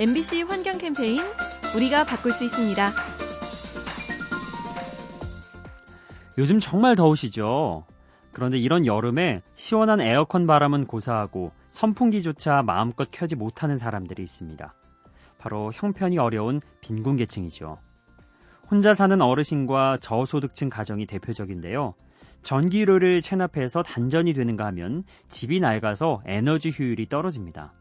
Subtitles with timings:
[0.00, 1.20] MBC 환경 캠페인
[1.76, 2.90] 우리가 바꿀 수 있습니다.
[6.38, 7.84] 요즘 정말 더우시죠?
[8.32, 14.74] 그런데 이런 여름에 시원한 에어컨 바람은 고사하고 선풍기조차 마음껏 켜지 못하는 사람들이 있습니다.
[15.36, 17.78] 바로 형편이 어려운 빈곤계층이죠.
[18.70, 21.94] 혼자 사는 어르신과 저소득층 가정이 대표적인데요.
[22.40, 27.74] 전기료를 체납해서 단전이 되는가 하면 집이 낡아서 에너지 효율이 떨어집니다.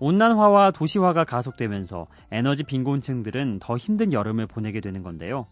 [0.00, 5.46] 온난화와 도시화가 가속되면서 에너지 빈곤층들은 더 힘든 여름을 보내게 되는 건데요.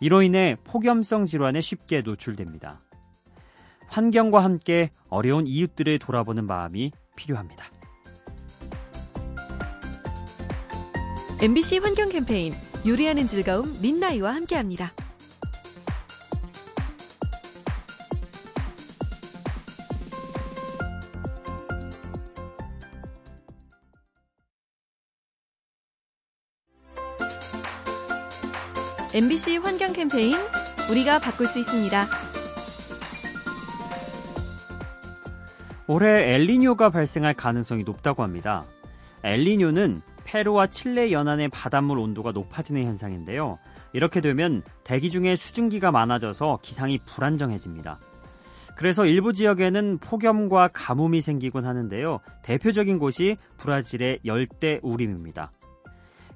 [0.00, 2.80] 이로 인해 폭염성 질환에 쉽게 노출됩니다.
[3.88, 7.64] 환경과 함께 어려운 이웃들을 돌아보는 마음이 필요합니다.
[11.42, 12.52] MBC 환경 캠페인
[12.86, 14.92] 요리하는 즐거움 민나이와 함께합니다.
[29.12, 30.36] MBC 환경 캠페인
[30.88, 32.06] 우리가 바꿀 수 있습니다.
[35.88, 38.64] 올해 엘리뇨가 발생할 가능성이 높다고 합니다.
[39.24, 43.58] 엘리뇨는 페루와 칠레 연안의 바닷물 온도가 높아지는 현상인데요.
[43.92, 47.98] 이렇게 되면 대기 중에 수증기가 많아져서 기상이 불안정해집니다.
[48.76, 52.20] 그래서 일부 지역에는 폭염과 가뭄이 생기곤 하는데요.
[52.44, 55.50] 대표적인 곳이 브라질의 열대 우림입니다.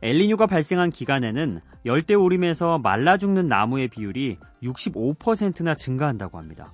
[0.05, 6.71] 엘리뇨가 발생한 기간에는 열대 우림에서 말라 죽는 나무의 비율이 65%나 증가한다고 합니다.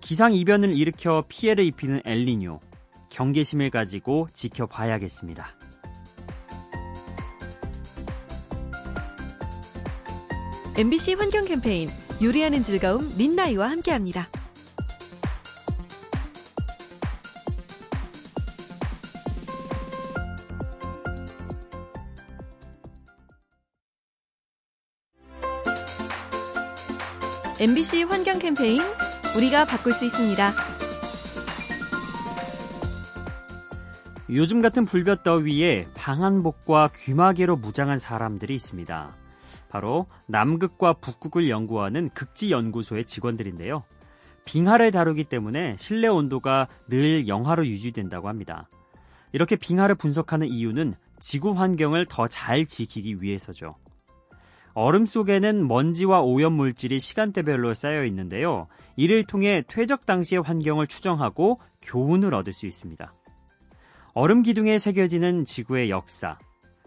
[0.00, 2.60] 기상 이변을 일으켜 피해를 입히는 엘리뇨
[3.10, 5.48] 경계심을 가지고 지켜봐야겠습니다.
[10.78, 11.90] MBC 환경 캠페인
[12.22, 14.28] 요리하는 즐거움 민나이와 함께합니다.
[27.60, 28.80] MBC 환경 캠페인
[29.36, 30.52] 우리가 바꿀 수 있습니다.
[34.30, 39.16] 요즘 같은 불볕 더위에 방한복과 귀마개로 무장한 사람들이 있습니다.
[39.70, 43.82] 바로 남극과 북극을 연구하는 극지연구소의 직원들인데요.
[44.44, 48.68] 빙하를 다루기 때문에 실내 온도가 늘 영하로 유지된다고 합니다.
[49.32, 53.74] 이렇게 빙하를 분석하는 이유는 지구 환경을 더 잘 지키기 위해서죠.
[54.74, 58.68] 얼음 속에는 먼지와 오염 물질이 시간대별로 쌓여 있는데요.
[58.96, 63.12] 이를 통해 퇴적 당시의 환경을 추정하고 교훈을 얻을 수 있습니다.
[64.14, 66.38] 얼음 기둥에 새겨지는 지구의 역사.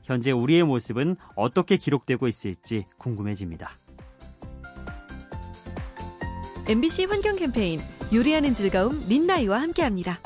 [0.03, 3.77] 현재 우리의 모습은 어떻게 기록되고 있을지 궁금해집니다.
[6.67, 7.79] MBC 환경 캠페인
[8.13, 10.17] 요리하는 즐거움 민나이와 함께합니다.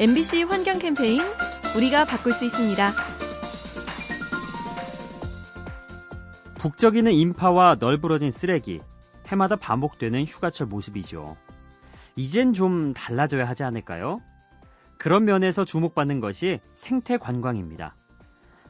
[0.00, 1.20] MBC 환경 캠페인
[1.76, 2.92] 우리가 바꿀 수 있습니다.
[6.54, 8.80] 북적이는 인파와 널브러진 쓰레기,
[9.26, 11.36] 해마다 반복되는 휴가철 모습이죠.
[12.14, 14.20] 이젠 좀 달라져야 하지 않을까요?
[14.98, 17.96] 그런 면에서 주목받는 것이 생태 관광입니다.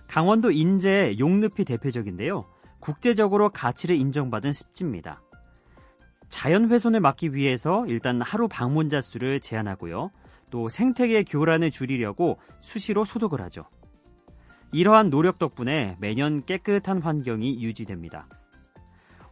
[0.06, 2.46] 강원도 인제의 용늪이 대표적인데요.
[2.80, 5.20] 국제적으로 가치를 인정받은 습지입니다.
[6.30, 10.10] 자연 훼손을 막기 위해서 일단 하루 방문자 수를 제한하고요.
[10.50, 13.64] 또 생태계 교란을 줄이려고 수시로 소독을 하죠.
[14.72, 18.28] 이러한 노력 덕분에 매년 깨끗한 환경이 유지됩니다.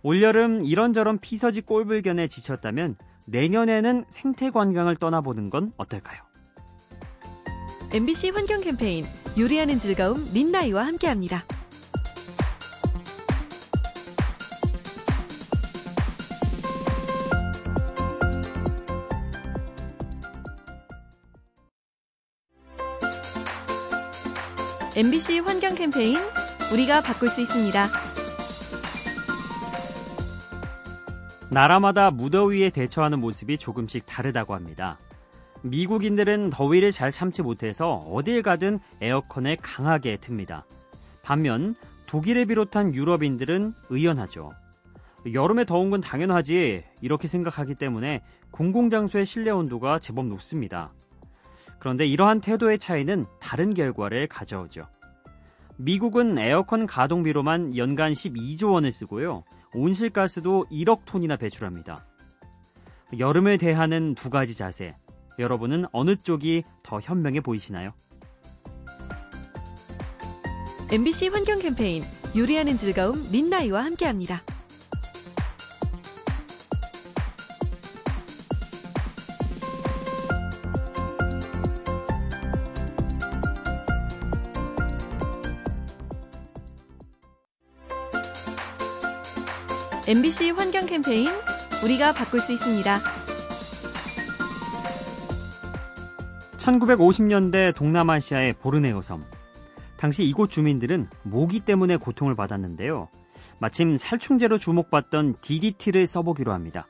[0.03, 2.97] 올여름 이런저런 피서지 꼴불견에 지쳤다면
[3.27, 6.23] 내년에는 생태 관광을 떠나보는 건 어떨까요?
[7.93, 9.05] MBC 환경 캠페인
[9.39, 11.43] 요리하는 즐거움 민나이와 함께합니다.
[24.97, 26.17] MBC 환경 캠페인
[26.73, 27.87] 우리가 바꿀 수 있습니다.
[31.51, 34.99] 나라마다 무더위에 대처하는 모습이 조금씩 다르다고 합니다.
[35.61, 40.63] 미국인들은 더위를 잘 참지 못해서 어딜 가든 에어컨을 강하게 틉니다.
[41.23, 41.75] 반면
[42.07, 44.53] 독일을 비롯한 유럽인들은 의연하죠.
[45.35, 50.95] 여름에 더운 건 당연하지 이렇게 생각하기 때문에 공공장소의 실내 온도가 제법 높습니다.
[51.79, 54.87] 그런데 이러한 태도의 차이는 다른 결과를 가져오죠.
[55.77, 59.45] 미국은 에어컨 가동비로만 연간 12조 원을 쓰고요.
[59.75, 62.07] 온실가스도 1억 톤이나 배출합니다.
[63.19, 64.97] 여름을 대하는 두 가지 자세.
[65.39, 67.93] 여러분은 어느 쪽이 더 현명해 보이시나요?
[70.91, 72.03] MBC 환경 캠페인
[72.37, 74.41] 요리하는 즐거움 민나이와 함께합니다.
[90.09, 91.27] MBC 환경 캠페인
[91.85, 93.01] 우리가 바꿀 수 있습니다.
[96.59, 99.25] 1950년대 동남아시아의 보르네오 섬.
[99.97, 103.09] 당시 이곳 주민들은 모기 때문에 고통을 받았는데요.
[103.59, 106.87] 마침 살충제로 주목받던 DDT를 써보기로 합니다.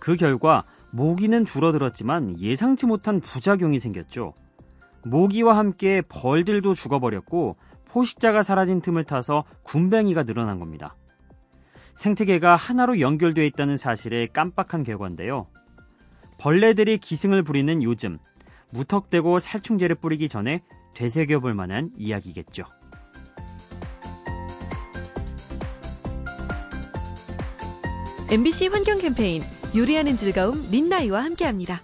[0.00, 4.34] 그 결과 모기는 줄어들었지만 예상치 못한 부작용이 생겼죠.
[5.04, 7.54] 모기와 함께 벌들도 죽어버렸고
[7.84, 10.96] 포식자가 사라진 틈을 타서 군뱅이가 늘어난 겁니다.
[11.94, 15.46] 생태계가 하나로 연결되어 있다는 사실에 깜빡한 결과인데요.
[16.38, 18.18] 벌레들이 기승을 부리는 요즘
[18.70, 20.62] 무턱대고 살충제를 뿌리기 전에
[20.94, 22.64] 되새겨볼 만한 이야기겠죠.
[28.30, 29.42] MBC 환경 캠페인
[29.76, 31.80] 요리하는 즐거움 민나이와 함께합니다.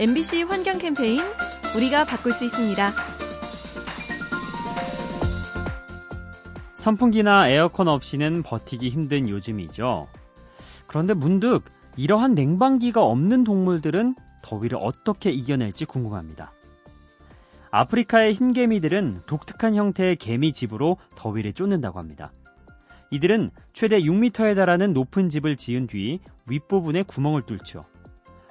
[0.00, 1.20] MBC 환경 캠페인
[1.76, 2.90] 우리가 바꿀 수 있습니다.
[6.72, 10.08] 선풍기나 에어컨 없이는 버티기 힘든 요즘이죠.
[10.86, 11.64] 그런데 문득
[11.98, 16.50] 이러한 냉방기가 없는 동물들은 더위를 어떻게 이겨낼지 궁금합니다.
[17.70, 22.32] 아프리카의 흰개미들은 독특한 형태의 개미 집으로 더위를 쫓는다고 합니다.
[23.10, 27.84] 이들은 최대 6m에 달하는 높은 집을 지은 뒤 윗부분에 구멍을 뚫죠.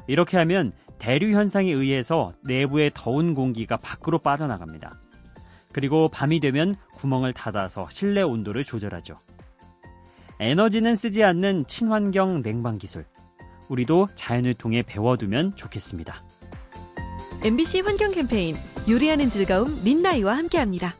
[0.06, 5.00] 이렇게 하면 대류 현상에 의해서 내부의 더운 공기가 밖으로 빠져나갑니다.
[5.72, 9.18] 그리고 밤이 되면 구멍을 닫아서 실내 온도를 조절하죠.
[10.40, 13.06] 에너지는 쓰지 않는 친환경 냉방 기술.
[13.70, 16.24] 우리도 자연을 통해 배워두면 좋겠습니다.
[17.44, 18.56] MBC 환경 캠페인
[18.90, 20.94] 요리하는 즐거움 민나이와 함께합니다.